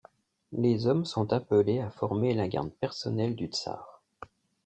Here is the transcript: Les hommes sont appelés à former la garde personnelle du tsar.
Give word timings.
Les 0.53 0.87
hommes 0.87 1.05
sont 1.05 1.31
appelés 1.31 1.79
à 1.79 1.91
former 1.91 2.33
la 2.33 2.47
garde 2.47 2.71
personnelle 2.71 3.35
du 3.35 3.45
tsar. 3.45 4.01